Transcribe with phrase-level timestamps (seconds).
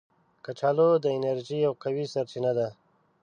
[0.45, 2.67] کچالو د انرژي یو قوي سرچینه ده